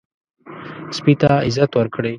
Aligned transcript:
سپي 0.97 1.13
ته 1.21 1.29
عزت 1.47 1.71
ورکړئ. 1.75 2.09